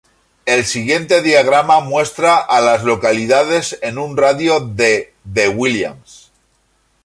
[0.47, 6.31] El siguiente diagrama muestra a las localidades en un radio de de Williams.